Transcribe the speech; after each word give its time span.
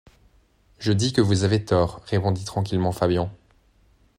Je 0.79 0.91
dis 0.93 1.13
que 1.13 1.21
vous 1.21 1.43
avez 1.43 1.63
tort, 1.63 2.01
répondit 2.05 2.43
tranquillement 2.43 2.91
Fabian. 2.91 3.29